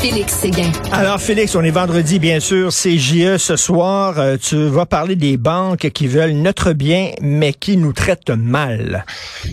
Félix 0.00 0.32
Séguin. 0.32 0.70
Alors, 0.92 1.20
Félix, 1.20 1.56
on 1.56 1.64
est 1.64 1.72
vendredi, 1.72 2.20
bien 2.20 2.38
sûr. 2.38 2.72
C'est 2.72 2.98
JE 2.98 3.36
ce 3.36 3.56
soir. 3.56 4.20
Euh, 4.20 4.36
tu 4.36 4.68
vas 4.68 4.86
parler 4.86 5.16
des 5.16 5.36
banques 5.36 5.90
qui 5.90 6.06
veulent 6.06 6.34
notre 6.34 6.72
bien, 6.72 7.10
mais 7.20 7.52
qui 7.52 7.76
nous 7.76 7.92
traitent 7.92 8.30
mal. 8.30 9.04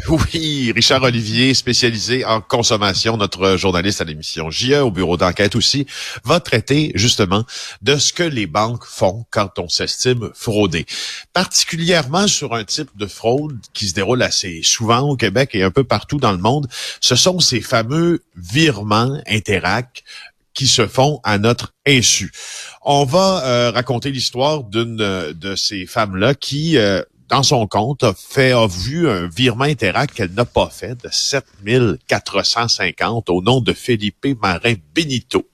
Oui, 0.07 0.71
Richard 0.75 1.01
Olivier, 1.01 1.55
spécialisé 1.55 2.25
en 2.25 2.41
consommation, 2.41 3.17
notre 3.17 3.57
journaliste 3.57 4.01
à 4.01 4.03
l'émission 4.03 4.51
JE, 4.51 4.81
au 4.81 4.91
bureau 4.91 5.17
d'enquête 5.17 5.55
aussi, 5.55 5.87
va 6.23 6.39
traiter 6.39 6.91
justement 6.93 7.43
de 7.81 7.95
ce 7.95 8.13
que 8.13 8.23
les 8.23 8.45
banques 8.45 8.85
font 8.85 9.25
quand 9.31 9.57
on 9.57 9.67
s'estime 9.67 10.29
fraudé. 10.35 10.85
Particulièrement 11.33 12.27
sur 12.27 12.53
un 12.53 12.65
type 12.65 12.89
de 12.95 13.07
fraude 13.07 13.57
qui 13.73 13.87
se 13.87 13.95
déroule 13.95 14.21
assez 14.21 14.61
souvent 14.61 15.09
au 15.09 15.15
Québec 15.15 15.51
et 15.53 15.63
un 15.63 15.71
peu 15.71 15.83
partout 15.83 16.19
dans 16.19 16.31
le 16.31 16.37
monde. 16.37 16.67
Ce 17.01 17.15
sont 17.15 17.39
ces 17.39 17.61
fameux 17.61 18.21
virements 18.35 19.19
Interac 19.27 20.03
qui 20.55 20.67
se 20.67 20.87
font 20.87 21.19
à 21.23 21.37
notre 21.37 21.73
insu. 21.85 22.31
On 22.81 23.05
va 23.05 23.45
euh, 23.45 23.69
raconter 23.71 24.09
l'histoire 24.09 24.63
d'une 24.63 24.95
de 24.95 25.55
ces 25.55 25.85
femmes-là 25.85 26.33
qui, 26.33 26.77
euh, 26.77 27.03
dans 27.29 27.43
son 27.43 27.67
compte, 27.67 28.03
a 28.03 28.15
fait 28.15 28.53
a 28.53 28.65
vu 28.65 29.07
un 29.07 29.27
virement 29.27 29.65
Interac 29.65 30.13
qu'elle 30.13 30.33
n'a 30.33 30.45
pas 30.45 30.69
fait 30.69 30.95
de 31.03 31.09
7450 31.11 33.29
au 33.29 33.41
nom 33.41 33.61
de 33.61 33.73
Felipe 33.73 34.25
Marin 34.41 34.75
Benito. 34.95 35.47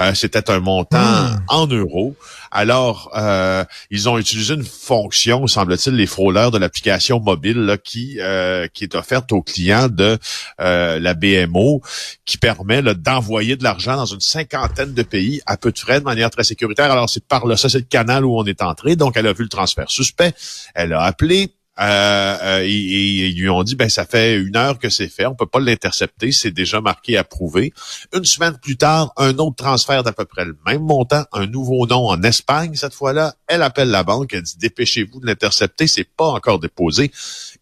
Euh, 0.00 0.14
C'était 0.14 0.50
un 0.50 0.60
montant 0.60 0.98
Hmm. 1.04 1.38
en 1.48 1.66
euros. 1.66 2.16
Alors, 2.50 3.10
euh, 3.16 3.64
ils 3.90 4.08
ont 4.08 4.16
utilisé 4.18 4.54
une 4.54 4.64
fonction, 4.64 5.46
semble-t-il, 5.46 5.96
les 5.96 6.06
frôleurs 6.06 6.50
de 6.50 6.58
l'application 6.58 7.20
mobile 7.20 7.58
là, 7.58 7.76
qui 7.76 8.18
euh, 8.20 8.68
qui 8.72 8.84
est 8.84 8.94
offerte 8.94 9.32
aux 9.32 9.42
clients 9.42 9.88
de 9.88 10.18
euh, 10.60 11.00
la 11.00 11.14
BMO, 11.14 11.82
qui 12.24 12.38
permet 12.38 12.82
d'envoyer 12.82 13.56
de 13.56 13.64
l'argent 13.64 13.96
dans 13.96 14.06
une 14.06 14.20
cinquantaine 14.20 14.94
de 14.94 15.02
pays 15.02 15.40
à 15.46 15.56
peu 15.56 15.72
de 15.72 15.78
frais, 15.78 15.98
de 16.00 16.04
manière 16.04 16.30
très 16.30 16.44
sécuritaire. 16.44 16.90
Alors, 16.90 17.08
c'est 17.10 17.26
par 17.26 17.46
là, 17.46 17.56
ça 17.56 17.68
c'est 17.68 17.78
le 17.78 17.84
canal 17.84 18.24
où 18.24 18.38
on 18.38 18.44
est 18.44 18.62
entré. 18.62 18.96
Donc, 18.96 19.16
elle 19.16 19.26
a 19.26 19.32
vu 19.32 19.42
le 19.42 19.48
transfert 19.48 19.90
suspect. 19.90 20.32
Elle 20.74 20.92
a 20.92 21.02
appelé. 21.02 21.52
Euh, 21.80 22.36
euh, 22.42 22.60
et, 22.62 22.68
et 22.70 23.26
ils 23.28 23.36
lui 23.40 23.48
ont 23.48 23.64
dit 23.64 23.74
ben 23.74 23.88
ça 23.88 24.04
fait 24.06 24.36
une 24.36 24.56
heure 24.56 24.78
que 24.78 24.88
c'est 24.88 25.08
fait, 25.08 25.26
on 25.26 25.34
peut 25.34 25.46
pas 25.46 25.58
l'intercepter, 25.58 26.30
c'est 26.30 26.52
déjà 26.52 26.80
marqué 26.80 27.16
approuvé. 27.16 27.72
Une 28.14 28.24
semaine 28.24 28.56
plus 28.62 28.76
tard, 28.76 29.12
un 29.16 29.36
autre 29.38 29.56
transfert 29.56 30.04
d'à 30.04 30.12
peu 30.12 30.24
près 30.24 30.44
le 30.44 30.56
même 30.66 30.82
montant, 30.82 31.24
un 31.32 31.46
nouveau 31.46 31.86
nom 31.88 32.06
en 32.08 32.22
Espagne 32.22 32.76
cette 32.76 32.94
fois-là. 32.94 33.34
Elle 33.48 33.62
appelle 33.62 33.90
la 33.90 34.04
banque, 34.04 34.32
elle 34.34 34.42
dit 34.42 34.56
dépêchez-vous 34.56 35.18
de 35.18 35.26
l'intercepter, 35.26 35.88
c'est 35.88 36.04
pas 36.08 36.26
encore 36.28 36.60
déposé. 36.60 37.10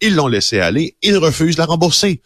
Ils 0.03 0.15
l'ont 0.15 0.29
laissé 0.29 0.61
aller, 0.61 0.95
ils 1.03 1.17
refusent 1.17 1.57
de 1.57 1.61
la 1.61 1.67
rembourser. 1.67 2.21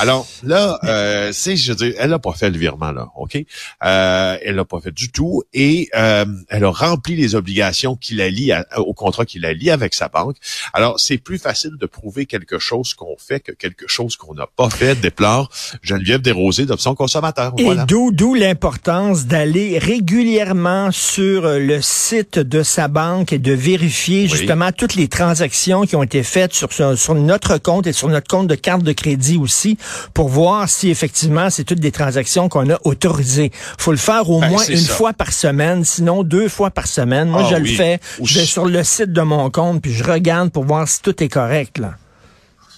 Alors 0.00 0.26
là, 0.42 0.80
euh, 0.84 1.30
c'est, 1.32 1.56
je 1.56 1.70
veux 1.70 1.76
dire, 1.76 1.94
elle 1.98 2.12
a 2.12 2.18
pas 2.18 2.32
fait 2.32 2.50
le 2.50 2.58
virement 2.58 2.90
là, 2.90 3.08
ok? 3.16 3.38
Euh, 3.84 4.38
Elle 4.42 4.56
l'a 4.56 4.64
pas 4.64 4.80
fait 4.80 4.92
du 4.92 5.12
tout 5.12 5.44
et 5.52 5.88
euh, 5.94 6.24
elle 6.48 6.64
a 6.64 6.70
rempli 6.70 7.14
les 7.14 7.34
obligations 7.36 7.94
qui 7.94 8.14
la 8.14 8.28
lient 8.28 8.52
à- 8.52 8.66
au 8.80 8.92
contrat 8.94 9.24
qui 9.24 9.38
la 9.38 9.52
lie 9.52 9.70
avec 9.70 9.94
sa 9.94 10.08
banque. 10.08 10.36
Alors 10.72 10.98
c'est 10.98 11.18
plus 11.28 11.36
facile 11.38 11.72
de 11.78 11.84
prouver 11.84 12.24
quelque 12.24 12.58
chose 12.58 12.94
qu'on 12.94 13.14
fait 13.18 13.40
que 13.40 13.52
quelque 13.52 13.86
chose 13.86 14.16
qu'on 14.16 14.32
n'a 14.32 14.46
pas 14.46 14.70
fait. 14.70 14.98
Déplore 14.98 15.50
Geneviève 15.82 16.22
Desrosiers 16.22 16.64
d'Option 16.64 16.94
Consommateur. 16.94 17.52
Et 17.58 17.64
Voilà. 17.64 17.84
d'où 17.84 18.12
d'où 18.12 18.32
l'importance 18.32 19.26
d'aller 19.26 19.78
régulièrement 19.78 20.90
sur 20.90 21.44
euh, 21.44 21.58
le 21.58 21.82
site 21.82 22.38
de 22.38 22.62
sa 22.62 22.88
banque 22.88 23.34
et 23.34 23.38
de 23.38 23.52
vérifier 23.52 24.22
Oui. 24.22 24.28
justement 24.28 24.72
toutes 24.72 24.94
les 24.94 25.06
transactions 25.08 25.82
qui 25.82 25.96
ont 25.96 26.02
été 26.02 26.22
faites 26.22 26.54
sur, 26.54 26.72
sur, 26.72 27.14
notre 27.14 27.58
compte 27.58 27.86
et 27.86 27.92
sur 27.92 28.08
notre 28.08 28.26
compte 28.26 28.46
de 28.46 28.54
carte 28.54 28.82
de 28.82 28.92
crédit 28.92 29.36
aussi 29.36 29.76
pour 30.14 30.28
voir 30.30 30.66
si 30.70 30.88
effectivement 30.88 31.50
c'est 31.50 31.64
toutes 31.64 31.80
des 31.80 31.92
transactions 31.92 32.48
qu'on 32.48 32.70
a 32.70 32.78
autorisées. 32.84 33.52
faut 33.76 33.90
le 33.90 33.98
faire 33.98 34.30
au 34.30 34.40
Ben, 34.40 34.48
moins 34.48 34.64
une 34.64 34.78
ça. 34.78 34.94
fois 34.94 35.12
par 35.12 35.30
semaine, 35.32 35.84
sinon 35.84 36.22
deux 36.22 36.48
fois 36.48 36.70
par 36.70 36.86
semaine. 36.86 37.28
Moi, 37.28 37.42
Ah 37.44 37.48
je 37.50 37.56
le 37.56 37.66
fais. 37.66 38.00
Ou 38.18 38.26
Je 38.26 38.38
vais 38.38 38.46
sur 38.46 38.64
le 38.64 38.82
site 38.82 39.12
de 39.12 39.20
mon 39.20 39.50
compte 39.50 39.82
puis 39.82 39.92
je 39.92 40.04
regarde 40.04 40.50
pour 40.50 40.64
voir 40.64 40.88
si 40.88 41.02
tout 41.02 41.17
est 41.24 41.28
correct. 41.28 41.78
Là. 41.78 41.94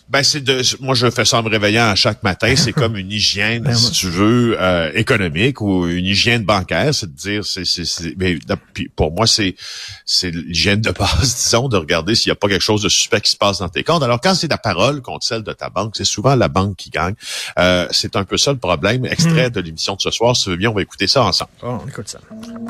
Ben 0.08 0.24
c'est 0.24 0.40
de, 0.40 0.60
moi 0.80 0.96
je 0.96 1.08
fais 1.08 1.24
ça 1.24 1.38
en 1.38 1.44
me 1.44 1.48
réveillant 1.48 1.84
à 1.88 1.94
chaque 1.94 2.24
matin. 2.24 2.52
C'est 2.56 2.72
comme 2.72 2.96
une 2.96 3.12
hygiène, 3.12 3.62
Ben, 3.66 3.76
si 3.76 3.92
tu 3.92 4.08
veux, 4.08 4.56
euh, 4.60 4.90
économique 4.96 5.60
ou 5.60 5.86
une 5.86 6.04
hygiène 6.04 6.42
bancaire, 6.42 6.92
c'est 6.92 7.06
de 7.06 7.16
dire, 7.16 7.44
c'est, 7.44 7.64
c'est, 7.64 7.84
c'est- 7.84 8.16
ben, 8.16 8.36
da- 8.44 8.56
puis 8.74 8.88
pour 8.88 9.12
moi 9.12 9.28
c'est, 9.28 9.54
c'est 10.04 10.32
l'hygiène 10.32 10.80
de 10.80 10.90
base, 10.90 11.36
disons, 11.44 11.68
de 11.68 11.76
regarder 11.76 12.16
s'il 12.16 12.28
n'y 12.30 12.32
a 12.32 12.34
pas 12.34 12.48
quelque 12.48 12.60
chose 12.60 12.82
de 12.82 12.88
suspect 12.88 13.20
qui 13.20 13.30
se 13.30 13.36
passe 13.36 13.60
dans 13.60 13.68
tes 13.68 13.84
comptes. 13.84 14.02
Alors 14.02 14.20
quand 14.20 14.34
c'est 14.34 14.48
ta 14.48 14.58
parole 14.58 15.00
contre 15.00 15.24
celle 15.24 15.44
de 15.44 15.52
ta 15.52 15.70
banque, 15.70 15.92
c'est 15.96 16.04
souvent 16.04 16.34
la 16.34 16.48
banque 16.48 16.74
qui 16.74 16.90
gagne. 16.90 17.14
Euh, 17.60 17.86
c'est 17.92 18.16
un 18.16 18.24
peu 18.24 18.36
ça 18.36 18.50
le 18.50 18.58
problème. 18.58 19.04
Extrait 19.04 19.46
Hmm. 19.48 19.52
de 19.52 19.60
l'émission 19.60 19.94
de 19.94 20.00
ce 20.02 20.10
soir, 20.10 20.34
si 20.36 20.42
tu 20.42 20.50
veux 20.50 20.56
bien, 20.56 20.70
on 20.70 20.74
va 20.74 20.82
écouter 20.82 21.06
ça 21.06 21.22
ensemble. 21.22 21.50
Bon, 21.62 21.78
on 21.84 21.88
écoute 21.88 22.08
ça. 22.08 22.18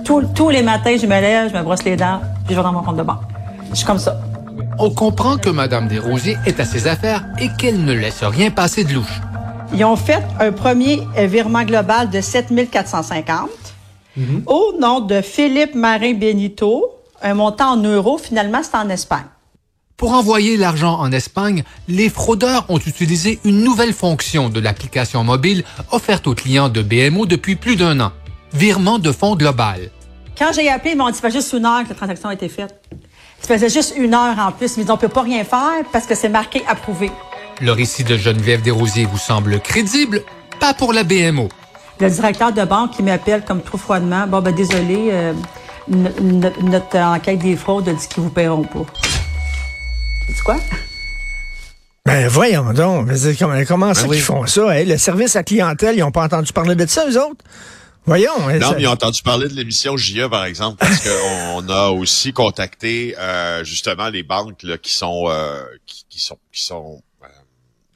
Tous, 0.05 0.23
tous 0.35 0.51
les 0.51 0.61
matins, 0.63 0.95
je 1.01 1.07
me 1.07 1.19
lève, 1.19 1.51
je 1.51 1.57
me 1.57 1.63
brosse 1.63 1.85
les 1.85 1.97
dents, 1.97 2.21
puis 2.45 2.51
je 2.55 2.57
vais 2.57 2.63
dans 2.63 2.73
mon 2.75 2.83
compte 2.83 2.99
de 2.99 3.03
banque. 3.03 3.23
Je 3.71 3.77
suis 3.77 3.87
comme 3.87 3.99
ça. 3.99 4.21
On 4.83 4.89
comprend 4.89 5.37
que 5.37 5.51
Madame 5.51 5.89
Desrosiers 5.89 6.39
est 6.47 6.59
à 6.59 6.65
ses 6.65 6.87
affaires 6.87 7.27
et 7.39 7.51
qu'elle 7.59 7.85
ne 7.85 7.93
laisse 7.93 8.25
rien 8.25 8.51
passer 8.51 8.83
de 8.83 8.95
louche. 8.95 9.21
Ils 9.75 9.85
ont 9.85 9.95
fait 9.95 10.23
un 10.41 10.53
premier 10.53 11.07
virement 11.19 11.65
global 11.65 12.09
de 12.09 12.23
7450 12.23 13.51
au 14.47 14.73
nom 14.81 15.01
de 15.01 15.21
Philippe 15.21 15.75
Marin 15.75 16.15
Benito, 16.15 16.95
un 17.21 17.35
montant 17.35 17.73
en 17.73 17.77
euros. 17.77 18.17
Finalement, 18.17 18.63
c'est 18.63 18.75
en 18.75 18.89
Espagne. 18.89 19.27
Pour 19.99 20.15
envoyer 20.15 20.57
l'argent 20.57 20.99
en 20.99 21.13
Espagne, 21.13 21.63
les 21.87 22.09
fraudeurs 22.09 22.65
ont 22.71 22.79
utilisé 22.79 23.39
une 23.45 23.63
nouvelle 23.63 23.93
fonction 23.93 24.49
de 24.49 24.61
l'application 24.61 25.25
mobile 25.25 25.63
offerte 25.93 26.27
aux 26.27 26.35
clients 26.35 26.71
de 26.71 26.81
BMO 26.81 27.27
depuis 27.27 27.55
plus 27.55 27.77
d'un 27.77 28.01
an. 28.01 28.13
Virement 28.55 28.99
de 28.99 29.13
fonds 29.13 29.37
global. 29.37 29.91
Quand 30.39 30.53
j'ai 30.55 30.71
appelé, 30.71 30.93
ils 30.93 30.97
m'ont 30.97 31.11
dit 31.11 31.21
juste 31.31 31.53
une 31.53 31.67
heure 31.67 31.85
que 31.85 31.91
la 31.91 31.95
transaction 31.95 32.31
a 32.31 32.35
été 32.35 32.49
faite. 32.49 32.81
Ça 33.41 33.55
faisait 33.55 33.69
juste 33.69 33.95
une 33.97 34.15
heure 34.15 34.39
en 34.39 34.53
plus. 34.53 34.79
Dit 34.79 34.85
on 34.91 34.97
peut 34.97 35.09
pas 35.09 35.23
rien 35.23 35.45
faire 35.45 35.83
parce 35.93 36.07
que 36.07 36.15
c'est 36.15 36.29
marqué 36.29 36.63
approuvé. 36.69 37.11
Le 37.61 37.73
récit 37.73 38.05
de 38.05 38.17
Geneviève 38.17 38.63
Desrosiers 38.63 39.07
vous 39.07 39.19
semble 39.19 39.61
crédible? 39.61 40.23
Pas 40.61 40.75
pour 40.75 40.93
la 40.93 41.05
BMO. 41.05 41.49
Le 42.01 42.09
directeur 42.09 42.53
de 42.53 42.65
banque 42.65 42.93
qui 42.93 43.03
m'appelle 43.03 43.45
comme 43.45 43.63
trop 43.63 43.77
froidement. 43.79 44.27
Bon, 44.27 44.41
ben 44.41 44.55
désolé, 44.55 45.09
euh, 45.11 45.33
no- 45.89 46.09
no- 46.23 46.53
notre 46.63 46.97
enquête 46.99 47.39
des 47.41 47.57
fraudes 47.57 47.89
a 47.89 47.93
dit 47.93 48.09
qu'ils 48.09 48.23
vous 48.23 48.31
paieront 48.31 48.63
pas. 48.65 48.87
C'est 50.29 50.43
quoi? 50.43 50.57
Ben 52.07 52.29
voyons 52.29 52.73
donc, 52.73 53.09
comment, 53.39 53.55
comment 53.69 53.95
ça 53.95 54.03
Ben 54.05 54.09
oui. 54.11 54.17
qu'ils 54.17 54.25
font 54.25 54.47
ça? 54.47 54.71
hein? 54.71 54.85
Le 54.85 54.97
service 54.97 55.37
à 55.37 55.43
clientèle, 55.43 55.97
ils 55.97 56.01
n'ont 56.01 56.11
pas 56.11 56.25
entendu 56.25 56.53
parler 56.53 56.75
de 56.75 56.87
ça, 56.87 57.05
eux 57.09 57.19
autres? 57.19 57.45
Voyons. 58.11 58.49
hein, 58.49 58.59
Non, 58.59 58.73
mais 58.75 58.83
ils 58.83 58.89
ont 58.89 58.91
entendu 58.91 59.23
parler 59.23 59.47
de 59.49 59.55
l'émission 59.55 59.97
JE, 59.97 60.27
par 60.29 60.45
exemple, 60.45 60.79
parce 60.79 60.99
qu'on 60.99 61.69
a 61.69 61.91
aussi 61.91 62.33
contacté 62.33 63.15
euh, 63.17 63.63
justement 63.63 64.09
les 64.09 64.25
banques 64.25 64.65
là, 64.65 64.79
qui 64.79 64.93
sont 64.93 65.27
euh, 65.29 65.63
qui, 65.87 66.05
qui 66.09 66.21
sont 66.21 66.37
qui 66.51 66.65
sont 66.65 67.05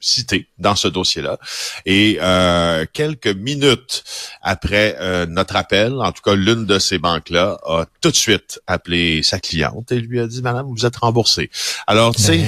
citées 0.05 0.47
dans 0.59 0.75
ce 0.75 0.87
dossier-là. 0.87 1.37
Et 1.85 2.19
euh, 2.21 2.85
quelques 2.93 3.27
minutes 3.27 4.03
après 4.41 4.95
euh, 4.99 5.25
notre 5.25 5.55
appel, 5.55 5.93
en 5.93 6.11
tout 6.11 6.21
cas 6.23 6.35
l'une 6.35 6.65
de 6.65 6.79
ces 6.79 6.99
banques-là 6.99 7.57
a 7.65 7.85
tout 8.01 8.11
de 8.11 8.15
suite 8.15 8.59
appelé 8.67 9.21
sa 9.23 9.39
cliente 9.39 9.91
et 9.91 9.99
lui 9.99 10.19
a 10.19 10.27
dit 10.27 10.41
Madame, 10.41 10.67
vous 10.69 10.85
êtes 10.85 10.95
remboursée. 10.97 11.49
Alors 11.87 12.15
tu 12.15 12.21
sais, 12.21 12.41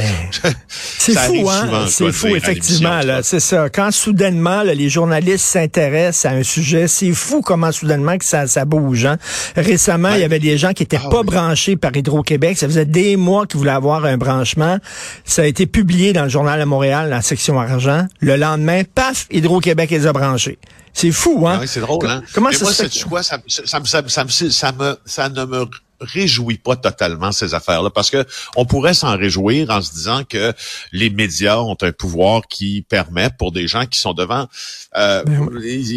C'est 0.69 1.13
fou, 1.17 1.49
hein? 1.49 1.85
C'est 1.89 2.11
fou, 2.11 2.27
effectivement. 2.35 2.99
là. 3.01 3.23
C'est 3.23 3.39
ça. 3.39 3.69
Quand 3.69 3.91
soudainement, 3.91 4.63
là, 4.63 4.73
les 4.73 4.89
journalistes 4.89 5.45
s'intéressent 5.45 6.25
à 6.31 6.35
un 6.35 6.43
sujet, 6.43 6.87
c'est 6.87 7.11
fou 7.13 7.41
comment 7.41 7.71
soudainement 7.71 8.17
que 8.17 8.25
ça, 8.25 8.47
ça 8.47 8.65
bouge. 8.65 9.05
Hein? 9.05 9.17
Récemment, 9.55 10.13
il 10.13 10.21
y 10.21 10.23
avait 10.23 10.39
des 10.39 10.57
gens 10.57 10.73
qui 10.73 10.83
étaient 10.83 10.99
Ah 11.03 11.09
pas 11.09 11.21
oui. 11.21 11.25
branchés 11.27 11.75
par 11.75 11.95
Hydro-Québec. 11.95 12.57
Ça 12.57 12.67
faisait 12.67 12.85
des 12.85 13.15
mois 13.15 13.45
qu'ils 13.45 13.57
voulaient 13.59 13.71
avoir 13.71 14.05
un 14.05 14.17
branchement. 14.17 14.77
Ça 15.25 15.43
a 15.43 15.45
été 15.45 15.65
publié 15.65 16.13
dans 16.13 16.23
le 16.23 16.29
journal 16.29 16.59
à 16.61 16.65
Montréal, 16.65 17.09
dans 17.09 17.15
la 17.15 17.21
section 17.21 17.46
argent. 17.55 18.07
Le 18.19 18.35
lendemain, 18.35 18.83
paf, 18.83 19.27
Hydro-Québec 19.31 19.89
les 19.91 20.07
a 20.07 20.13
branchés. 20.13 20.57
C'est 20.93 21.11
fou, 21.11 21.47
hein? 21.47 21.53
Ah 21.57 21.61
oui, 21.61 21.67
c'est 21.67 21.79
drôle, 21.79 22.05
hein? 22.07 22.23
Comment 22.33 22.49
Mais 22.49 22.55
ça 22.55 22.63
moi, 22.65 22.73
se 22.73 22.87
fait 22.87 23.03
quoi? 23.03 23.21
Ça, 23.23 23.37
ça, 23.47 23.61
ça, 23.65 23.79
me- 23.79 23.85
ça, 23.85 24.01
me- 24.01 24.09
ça, 24.09 24.23
me- 24.25 24.29
ça 24.51 24.73
ça 25.05 25.29
ne 25.29 25.45
me 25.45 25.65
réjouit 25.99 26.57
pas 26.59 26.75
totalement 26.75 27.31
ces 27.31 27.55
affaires-là 27.55 27.89
parce 27.89 28.11
que 28.11 28.23
on 28.55 28.65
pourrait 28.65 28.93
s'en 28.93 29.17
réjouir 29.17 29.71
en 29.71 29.81
se 29.81 29.91
disant 29.93 30.23
que 30.23 30.53
les 30.91 31.09
médias 31.09 31.57
ont 31.57 31.77
un 31.81 31.91
pouvoir 31.91 32.43
qui 32.47 32.85
permet 32.87 33.29
pour 33.37 33.51
des 33.51 33.67
gens 33.67 33.87
qui 33.87 33.99
sont 33.99 34.13
devant 34.13 34.47
euh, 34.95 35.23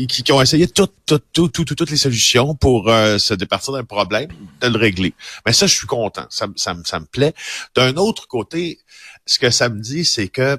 qui, 0.08 0.22
qui 0.22 0.32
ont 0.32 0.40
essayé 0.40 0.68
toutes 0.68 0.94
toutes 1.04 1.24
toutes 1.34 1.52
toutes 1.52 1.76
toutes 1.76 1.90
les 1.90 1.98
solutions 1.98 2.54
pour 2.54 2.88
euh, 2.88 3.18
se 3.18 3.34
départir 3.34 3.74
d'un 3.74 3.84
problème 3.84 4.28
de 4.62 4.68
le 4.68 4.78
régler 4.78 5.12
mais 5.44 5.52
ça 5.52 5.66
je 5.66 5.74
suis 5.74 5.86
content 5.86 6.24
ça, 6.30 6.46
me- 6.46 6.54
ça, 6.56 6.72
me- 6.72 6.84
ça 6.84 6.98
me 6.98 7.04
plaît 7.04 7.34
d'un 7.74 7.94
autre 7.96 8.26
côté 8.26 8.78
ce 9.26 9.38
que 9.38 9.50
ça 9.50 9.68
me 9.68 9.80
dit 9.80 10.06
c'est 10.06 10.28
que 10.28 10.56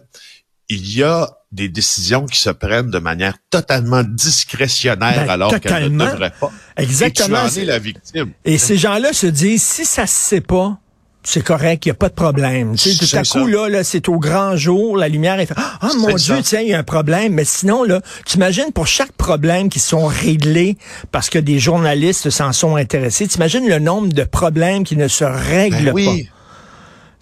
il 0.70 0.96
y 0.96 1.04
a 1.04 1.30
des 1.52 1.68
décisions 1.68 2.26
qui 2.26 2.40
se 2.40 2.50
prennent 2.50 2.92
de 2.92 3.00
manière 3.00 3.36
totalement 3.50 4.04
discrétionnaire 4.04 5.26
Ben, 5.26 5.30
alors 5.30 5.60
qu'elles 5.60 5.92
ne 5.92 6.06
devraient 6.06 6.34
pas. 6.40 6.52
Exactement. 6.78 7.46
Et 7.46 7.50
tu 7.50 7.60
en 7.60 7.62
es 7.62 7.66
la 7.66 7.80
victime. 7.80 8.32
Et 8.46 8.58
ces 8.58 8.78
gens-là 8.78 9.12
se 9.12 9.28
disent, 9.28 9.64
si 9.64 9.84
ça 9.84 10.08
se 10.08 10.16
sait 10.16 10.42
pas, 10.42 10.78
c'est 11.24 11.44
correct, 11.44 11.86
il 11.86 11.90
n'y 11.90 11.92
a 11.92 11.96
pas 11.96 12.10
de 12.10 12.14
problème. 12.14 12.76
Tu 12.76 12.92
sais, 12.92 13.06
tout 13.06 13.16
à 13.16 13.20
coup, 13.20 13.26
ça. 13.26 13.40
là, 13.46 13.70
là 13.70 13.84
c'est 13.84 14.10
au 14.10 14.18
grand 14.18 14.56
jour, 14.56 14.98
la 14.98 15.08
lumière 15.08 15.40
est... 15.40 15.52
Ah, 15.56 15.90
mon 15.98 16.16
Dieu, 16.16 16.38
tiens, 16.42 16.62
il 16.62 16.70
y 16.70 16.74
a 16.74 16.80
un 16.80 16.84
problème. 16.84 17.34
Mais 17.34 17.46
sinon, 17.46 17.84
là, 17.84 18.02
t'imagines 18.26 18.72
pour 18.74 18.88
chaque 18.88 19.12
problème 19.12 19.70
qui 19.70 19.80
sont 19.80 20.08
réglés 20.08 20.78
parce 21.12 21.30
que 21.30 21.38
des 21.38 21.60
journalistes 21.60 22.30
s'en 22.30 22.54
sont 22.54 22.76
intéressés, 22.76 23.28
t'imagines 23.28 23.68
le 23.68 23.80
nombre 23.80 24.10
de 24.10 24.24
problèmes 24.24 24.84
qui 24.84 24.98
ne 24.98 25.08
se 25.08 25.24
règlent 25.24 25.86
Ben 25.86 25.94
oui. 25.94 26.24
pas. 26.24 26.41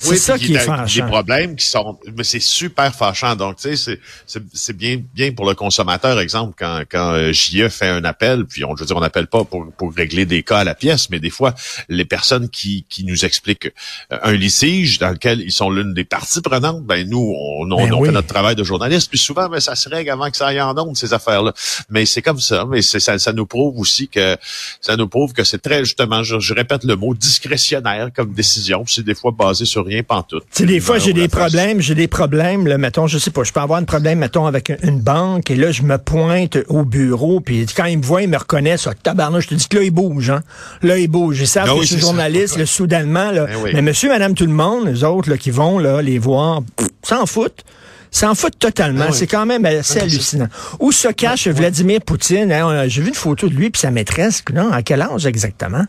C'est 0.01 0.09
Oui, 0.11 0.17
ça 0.17 0.37
qui 0.39 0.53
est 0.55 0.59
fâchant. 0.59 1.05
Des 1.05 1.11
problèmes 1.11 1.55
qui 1.57 1.65
sont, 1.65 1.99
mais 2.15 2.23
c'est 2.23 2.39
super 2.39 2.95
fâchant. 2.95 3.35
Donc, 3.35 3.57
tu 3.57 3.63
sais, 3.63 3.75
c'est- 3.75 3.99
c'est 4.25 4.41
c'est 4.53 4.75
bien, 4.75 4.97
bien 5.13 5.33
pour 5.33 5.45
le 5.45 5.55
consommateur. 5.55 6.19
Exemple, 6.21 6.55
quand 6.57 6.83
quand 6.89 7.11
euh, 7.11 7.33
JE 7.33 7.67
fait 7.67 7.89
un 7.89 8.05
appel, 8.05 8.45
puis 8.45 8.63
on, 8.63 8.75
je 8.77 8.81
veux 8.81 8.85
dire, 8.87 8.95
on 8.95 9.01
n'appelle 9.01 9.27
pas 9.27 9.43
pour 9.43 9.69
pour 9.77 9.93
régler 9.93 10.25
des 10.25 10.41
cas 10.41 10.59
à 10.59 10.63
la 10.63 10.73
pièce, 10.73 11.09
mais 11.09 11.19
des 11.19 11.29
fois, 11.29 11.53
les 11.89 12.05
personnes 12.05 12.47
qui 12.49 12.85
qui 12.89 13.03
nous 13.03 13.25
expliquent 13.25 13.73
euh, 14.13 14.19
un 14.23 14.31
litige 14.31 14.99
dans 14.99 15.09
lequel 15.09 15.41
ils 15.41 15.51
sont 15.51 15.69
l'une 15.69 15.93
des 15.93 16.05
parties 16.05 16.39
prenantes, 16.41 16.81
ben 16.85 17.05
nous, 17.09 17.19
on, 17.37 17.69
on, 17.69 17.85
Ben 17.85 17.93
on 17.93 17.99
oui. 17.99 18.07
fait 18.07 18.13
notre 18.13 18.27
travail 18.29 18.55
de 18.55 18.63
journaliste, 18.63 19.09
puis 19.09 19.19
souvent, 19.19 19.49
ben 19.49 19.59
ça 19.59 19.75
se 19.75 19.89
règle 19.89 20.11
avant 20.11 20.31
que 20.31 20.37
ça 20.37 20.47
aille 20.47 20.61
en 20.61 20.77
ondes 20.77 20.95
ces 20.95 21.13
affaires-là. 21.13 21.53
Mais 21.89 22.05
c'est 22.05 22.21
comme 22.21 22.39
ça. 22.39 22.65
Mais 22.69 22.81
c'est 22.81 23.01
ça, 23.01 23.19
ça 23.19 23.33
nous 23.33 23.45
prouve 23.45 23.77
aussi 23.77 24.07
que 24.07 24.37
ça 24.79 24.95
nous 24.95 25.09
prouve 25.09 25.33
que 25.33 25.43
c'est 25.43 25.59
très 25.61 25.83
justement, 25.83 26.23
je, 26.23 26.39
je 26.39 26.53
répète 26.53 26.85
le 26.85 26.95
mot 26.95 27.13
discrétionnaire 27.13 28.11
comme 28.15 28.33
décision. 28.33 28.85
C'est 28.87 29.03
des 29.03 29.15
fois 29.15 29.31
basé 29.31 29.65
sur 29.65 29.88
rien 29.89 30.03
pantoute. 30.03 30.43
Tu 30.53 30.63
sais, 30.63 30.65
des 30.65 30.79
fois, 30.79 30.95
Ben, 30.97 31.03
j'ai 31.03 31.13
des 31.13 31.27
problèmes, 31.27 31.81
j'ai 31.81 31.95
des 31.95 32.07
problèmes, 32.07 32.67
là, 32.67 32.77
mettons, 32.77 33.07
je 33.07 33.17
sais 33.17 33.31
pas, 33.31 33.43
je 33.43 33.51
peux 33.51 33.59
avoir 33.59 33.79
un 33.79 33.83
problème, 33.83 34.19
mettons, 34.19 34.45
avec 34.45 34.71
une 34.83 34.99
banque, 35.01 35.51
et 35.51 35.55
là, 35.55 35.71
je 35.71 35.81
me 35.83 35.97
pointe 35.97 36.57
au 36.67 36.83
bureau, 36.85 37.39
puis 37.41 37.65
quand 37.75 37.85
ils 37.85 37.97
me 37.97 38.03
voient, 38.03 38.21
ils 38.21 38.29
me 38.29 38.37
reconnaissent, 38.37 38.87
ah, 38.87 38.93
tabarnak, 39.01 39.41
je 39.41 39.47
te 39.49 39.55
dis 39.55 39.67
que 39.67 39.77
là, 39.77 39.83
ils 39.83 39.91
bougent, 39.91 40.29
hein. 40.29 40.41
Là, 40.81 40.97
ils 40.97 41.07
bougent. 41.07 41.41
Ils 41.41 41.47
savent 41.47 41.67
Ah 41.69 41.73
que 41.73 41.79
oui, 41.79 41.85
je 41.85 41.93
suis 41.93 41.99
journaliste, 41.99 42.57
là, 42.57 42.65
soudainement, 42.65 43.31
là. 43.31 43.45
Ben 43.45 43.55
oui. 43.63 43.71
Mais 43.73 43.81
monsieur, 43.81 44.09
madame, 44.09 44.33
tout 44.33 44.45
le 44.45 44.53
monde, 44.53 44.87
les 44.87 45.03
autres, 45.03 45.29
là, 45.29 45.37
qui 45.37 45.51
vont, 45.51 45.79
là, 45.79 46.01
les 46.01 46.19
voir, 46.19 46.61
s'en 47.03 47.25
foutent. 47.25 47.63
S'en 48.11 48.33
foutent 48.33 48.57
totalement. 48.57 49.05
Ben 49.05 49.11
oui. 49.11 49.15
C'est 49.17 49.27
quand 49.27 49.45
même 49.45 49.65
assez 49.65 49.99
Ben, 49.99 50.03
hallucinant. 50.05 50.47
Où 50.79 50.91
se 50.91 51.09
cache 51.09 51.47
Vladimir 51.47 52.01
Poutine? 52.01 52.51
Hein, 52.51 52.87
J'ai 52.87 53.03
vu 53.03 53.09
une 53.09 53.13
photo 53.13 53.47
de 53.47 53.53
lui 53.53 53.69
puis 53.69 53.79
sa 53.79 53.91
maîtresse. 53.91 54.43
Non, 54.51 54.71
à 54.71 54.81
quel 54.81 55.03
âge 55.03 55.27
exactement? 55.27 55.85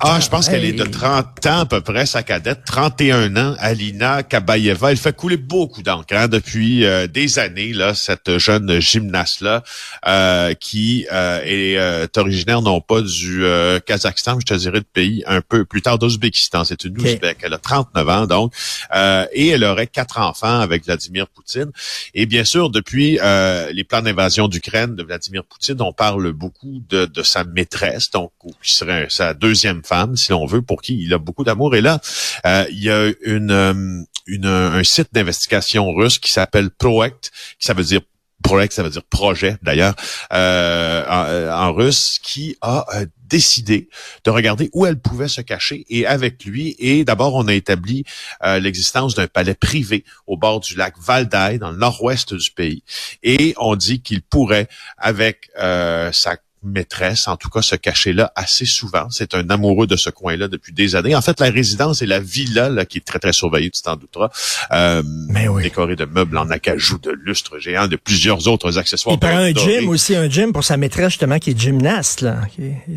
Ah, 0.00 0.18
je 0.20 0.28
pense 0.28 0.48
qu'elle 0.48 0.64
est 0.64 0.72
de 0.72 0.84
Hey. 0.84 0.90
30 0.90 1.46
ans 1.46 1.60
à 1.60 1.66
peu 1.66 1.80
près, 1.82 2.06
sa 2.06 2.22
cadette, 2.22 2.60
31 2.64 3.36
ans, 3.36 3.54
Alina 3.58 4.22
Kabayeva. 4.22 4.90
Elle 4.90 4.96
fait 4.96 5.14
couler 5.14 5.36
beaucoup 5.36 5.82
d'encre 5.82 6.14
hein, 6.16 6.28
depuis 6.28 6.84
euh, 6.84 7.06
des 7.06 7.38
années, 7.38 7.72
là, 7.74 7.94
cette 7.94 8.38
jeune 8.38 8.80
gymnaste-là, 8.80 9.62
euh, 10.08 10.54
qui 10.54 11.06
euh, 11.12 11.40
est, 11.44 11.76
euh, 11.76 12.06
originaire 12.16 12.62
non 12.62 12.80
pas 12.80 13.02
du 13.02 13.44
euh, 13.44 13.80
Kazakhstan, 13.80 14.36
mais 14.36 14.40
je 14.46 14.54
te 14.54 14.58
dirais 14.58 14.80
de 14.80 14.86
pays 14.92 15.22
un 15.26 15.42
peu 15.42 15.64
plus 15.66 15.82
tard 15.82 15.98
d'Ouzbékistan. 15.98 16.64
C'est 16.64 16.84
une 16.84 16.98
Ok. 16.98 17.04
Ouzbek. 17.06 17.38
Elle 17.42 17.54
a 17.54 17.58
39 17.58 18.08
ans, 18.08 18.26
donc, 18.26 18.54
euh, 18.94 19.26
et 19.32 19.48
elle 19.48 19.64
aurait 19.64 19.86
quatre 19.86 20.18
enfants 20.18 20.60
avec 20.60 20.84
Vladimir 20.86 21.26
Poutine. 21.28 21.70
Et 22.14 22.24
bien 22.26 22.44
sûr, 22.44 22.70
depuis 22.70 23.18
euh, 23.22 23.70
les 23.72 23.84
plans 23.84 24.02
d'invasion 24.02 24.48
d'Ukraine 24.48 24.96
de 24.96 25.02
Vladimir 25.02 25.44
Poutine, 25.44 25.80
on 25.80 25.92
parle 25.92 26.32
beaucoup 26.32 26.82
de, 26.88 27.04
de 27.04 27.22
sa 27.22 27.44
maîtresse, 27.44 28.10
donc 28.10 28.32
qui 28.62 28.72
serait 28.74 29.06
sa 29.10 29.34
deuxième 29.34 29.81
femme, 29.84 30.16
si 30.16 30.32
l'on 30.32 30.46
veut, 30.46 30.62
pour 30.62 30.82
qui 30.82 31.02
il 31.02 31.12
a 31.14 31.18
beaucoup 31.18 31.44
d'amour. 31.44 31.74
Et 31.74 31.80
là, 31.80 32.00
euh, 32.46 32.64
il 32.70 32.82
y 32.82 32.90
a 32.90 33.10
une, 33.24 33.50
euh, 33.50 34.02
une 34.26 34.46
un 34.46 34.84
site 34.84 35.08
d'investigation 35.12 35.92
russe 35.92 36.18
qui 36.18 36.32
s'appelle 36.32 36.70
Proect, 36.70 37.30
qui 37.58 37.66
ça 37.66 37.74
veut 37.74 37.84
dire 37.84 38.00
Project, 38.42 38.72
ça 38.72 38.82
veut 38.82 38.90
dire 38.90 39.04
projet 39.04 39.56
d'ailleurs, 39.62 39.94
euh, 40.32 41.04
en, 41.08 41.24
euh, 41.28 41.52
en 41.52 41.72
russe, 41.72 42.18
qui 42.22 42.56
a 42.60 42.84
euh, 42.94 43.06
décidé 43.28 43.88
de 44.24 44.30
regarder 44.30 44.68
où 44.72 44.84
elle 44.84 44.98
pouvait 44.98 45.28
se 45.28 45.40
cacher 45.40 45.86
et 45.88 46.06
avec 46.06 46.44
lui. 46.44 46.74
Et 46.78 47.04
d'abord, 47.04 47.34
on 47.34 47.46
a 47.48 47.54
établi 47.54 48.04
l'existence 48.42 49.14
d'un 49.14 49.26
palais 49.26 49.54
privé 49.54 50.04
au 50.26 50.36
bord 50.36 50.60
du 50.60 50.74
lac 50.74 50.94
Valdai, 50.98 51.58
dans 51.58 51.70
le 51.70 51.78
nord-ouest 51.78 52.34
du 52.34 52.50
pays. 52.50 52.82
Et 53.22 53.54
on 53.56 53.76
dit 53.76 54.02
qu'il 54.02 54.22
pourrait, 54.22 54.68
avec 54.98 55.48
euh, 55.58 56.12
sa 56.12 56.36
maîtresse, 56.62 57.28
en 57.28 57.36
tout 57.36 57.48
cas, 57.48 57.62
se 57.62 57.76
cacher 57.76 58.12
là 58.12 58.32
assez 58.36 58.66
souvent. 58.66 59.08
C'est 59.10 59.34
un 59.34 59.48
amoureux 59.50 59.86
de 59.86 59.96
ce 59.96 60.10
coin-là 60.10 60.48
depuis 60.48 60.72
des 60.72 60.94
années. 60.96 61.14
En 61.14 61.22
fait, 61.22 61.40
la 61.40 61.50
résidence 61.50 62.02
et 62.02 62.06
la 62.06 62.20
villa, 62.20 62.68
là, 62.68 62.84
qui 62.84 62.98
est 62.98 63.04
très, 63.04 63.18
très 63.18 63.32
surveillée, 63.32 63.70
tu 63.70 63.82
t'en 63.82 63.96
douteras, 63.96 64.30
euh, 64.72 65.02
Mais 65.28 65.48
oui. 65.48 65.64
décorée 65.64 65.96
de 65.96 66.04
meubles 66.04 66.38
en 66.38 66.50
acajou, 66.50 66.98
de 66.98 67.10
lustres 67.10 67.58
géants, 67.58 67.88
de 67.88 67.96
plusieurs 67.96 68.48
autres 68.48 68.78
accessoires. 68.78 69.16
Il 69.16 69.18
prend 69.18 69.36
un 69.36 69.52
gym 69.52 69.88
aussi, 69.88 70.14
un 70.14 70.28
gym 70.28 70.52
pour 70.52 70.64
sa 70.64 70.76
maîtresse, 70.76 71.10
justement, 71.10 71.38
qui 71.38 71.50
est 71.50 71.58
gymnaste, 71.58 72.20
là. 72.20 72.36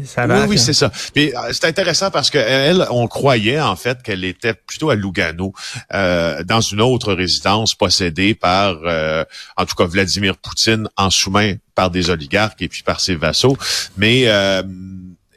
Ça 0.05 0.25
Oui, 0.27 0.45
oui, 0.49 0.59
c'est 0.59 0.73
ça. 0.73 0.91
Mais 1.15 1.35
euh, 1.35 1.49
c'est 1.51 1.65
intéressant 1.65 2.11
parce 2.11 2.29
que 2.29 2.37
elle, 2.37 2.85
on 2.89 3.07
croyait 3.07 3.59
en 3.59 3.75
fait 3.75 4.01
qu'elle 4.03 4.23
était 4.23 4.53
plutôt 4.53 4.89
à 4.89 4.95
Lugano, 4.95 5.53
euh, 5.93 6.43
dans 6.43 6.61
une 6.61 6.81
autre 6.81 7.13
résidence 7.13 7.75
possédée 7.75 8.35
par, 8.35 8.77
euh, 8.83 9.23
en 9.57 9.65
tout 9.65 9.75
cas, 9.75 9.85
Vladimir 9.85 10.37
Poutine 10.37 10.87
en 10.97 11.09
sous-main 11.09 11.55
par 11.75 11.91
des 11.91 12.09
oligarques 12.09 12.61
et 12.61 12.67
puis 12.69 12.83
par 12.83 12.99
ses 12.99 13.15
vassaux. 13.15 13.57
Mais 13.97 14.23
euh, 14.27 14.63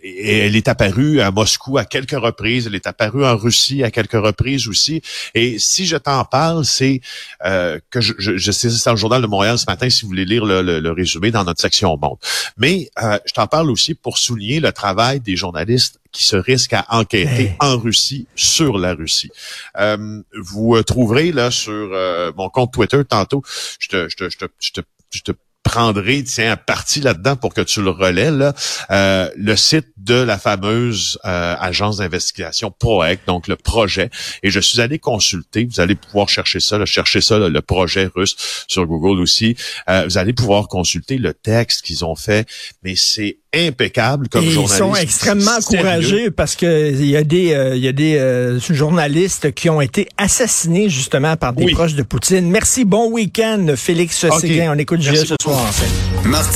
et 0.01 0.39
elle 0.39 0.55
est 0.55 0.69
apparue 0.69 1.21
à 1.21 1.33
Moscou 1.33 1.77
à 1.77 1.85
quelques 1.85 2.13
reprises, 2.19 2.69
elle 2.69 2.77
est 2.77 2.87
apparue 2.87 3.27
en 3.27 3.37
Russie 3.37 3.83
à 3.83 3.91
quelques 3.91 4.13
reprises 4.13 4.69
aussi. 4.69 5.03
Et 5.35 5.59
si 5.59 5.87
je 5.87 5.97
t'en 5.97 6.25
parle, 6.25 6.65
c'est 6.65 7.01
euh, 7.45 7.81
que 7.91 8.01
je, 8.01 8.15
je, 8.17 8.37
je 8.37 8.53
sais, 8.53 8.71
c'est 8.71 8.85
dans 8.85 8.93
le 8.93 8.97
journal 8.97 9.21
de 9.21 9.27
Montréal 9.27 9.59
ce 9.59 9.65
matin, 9.67 9.91
si 9.91 10.03
vous 10.03 10.09
voulez 10.09 10.25
lire 10.25 10.45
le, 10.45 10.63
le- 10.63 10.79
le 10.79 10.93
résumé 10.93 11.33
dans 11.33 11.43
notre 11.43 11.61
section 11.61 11.97
monde. 12.01 12.17
Mais 12.57 12.89
euh, 13.03 13.19
je 13.27 13.33
t'en 13.35 13.49
parle 13.49 13.71
aussi 13.73 13.95
pour 13.95 14.19
souligner 14.19 14.61
le 14.61 14.71
travail 14.71 15.19
des 15.19 15.35
journalistes 15.37 15.99
qui 16.13 16.25
se 16.25 16.37
risquent 16.37 16.75
à 16.75 16.87
enquêter 16.91 17.43
Hey. 17.47 17.57
en 17.59 17.77
Russie 17.77 18.29
sur 18.37 18.79
la 18.79 18.95
Russie. 18.95 19.31
Euh, 19.79 20.23
vous 20.41 20.77
euh, 20.77 20.85
trouverez 20.85 21.33
là 21.33 21.51
sur 21.51 21.73
euh, 21.73 22.31
mon 22.37 22.49
compte 22.51 22.73
Twitter 22.73 23.03
tantôt, 23.05 23.43
je 23.81 23.89
te, 23.89 24.09
je 24.09 24.17
te, 24.17 24.31
je 24.31 24.39
te, 24.39 24.45
je 24.61 24.71
te, 24.73 24.81
je 25.13 25.21
te 25.23 25.33
prendrai, 25.69 26.25
tiens, 26.25 26.57
parti 26.57 27.03
là-dedans 27.03 27.37
pour 27.37 27.53
que 27.53 27.61
tu 27.61 27.83
le 27.83 27.91
relais, 27.91 28.31
là, 28.31 28.55
euh, 28.91 29.31
le 29.37 29.55
site 29.55 29.89
de 29.99 30.15
la 30.15 30.39
fameuse 30.39 31.19
euh, 31.27 31.57
agence 31.61 31.99
d'investigation 31.99 32.71
PROEC, 32.71 33.21
donc 33.27 33.49
le 33.49 33.57
projet. 33.57 34.09
Et 34.43 34.51
je 34.51 34.61
suis 34.61 34.81
allé 34.81 34.99
consulter, 34.99 35.69
vous 35.71 35.81
allez 35.81 35.95
pouvoir 35.95 36.31
chercher 36.31 36.61
ça, 36.61 36.79
là, 36.79 36.87
chercher 36.87 37.21
ça, 37.21 37.39
le 37.39 37.61
projet 37.61 38.09
russe 38.15 38.65
sur 38.67 38.87
Google 38.87 39.21
aussi. 39.21 39.57
Euh, 39.91 40.05
vous 40.07 40.17
allez 40.17 40.33
pouvoir 40.33 40.69
consulter 40.69 41.19
le 41.19 41.35
texte 41.35 41.83
qu'ils 41.83 42.03
ont 42.03 42.17
fait, 42.17 42.49
mais 42.83 42.97
c'est 42.97 43.37
impeccable 43.55 44.29
comme 44.29 44.45
Et 44.45 44.49
ils 44.49 44.53
journaliste. 44.53 44.79
sont 44.79 44.95
extrêmement 44.95 45.61
Sérieux. 45.61 45.79
encouragés 45.79 46.31
parce 46.31 46.55
que 46.55 46.91
il 46.93 47.07
y 47.07 47.17
a 47.17 47.25
des 47.25 47.53
euh, 47.55 47.77
il 47.77 47.83
y 47.83 47.89
a 47.89 47.93
des 47.93 48.17
euh, 48.17 48.61
journalistes 48.61 49.53
qui 49.53 49.71
ont 49.71 49.81
été 49.81 50.07
assassinés 50.19 50.89
justement 50.91 51.37
par 51.37 51.53
des 51.55 51.65
Oui. 51.65 51.73
proches 51.73 51.95
de 51.95 52.03
Poutine. 52.03 52.51
Merci, 52.51 52.85
bon 52.85 53.11
week-end, 53.11 53.67
Félix. 53.77 54.27
Séguin. 54.41 54.73
On 54.75 54.79
écoute 54.79 55.01
Merci 55.03 55.17
Gilles 55.19 55.27
ce 55.29 55.35
soir. 55.43 55.59
en 55.59 55.73
fait. 55.73 56.29
Martine. 56.29 56.53